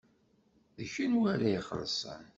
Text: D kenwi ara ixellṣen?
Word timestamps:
D 0.77 0.79
kenwi 0.93 1.25
ara 1.33 1.47
ixellṣen? 1.57 2.23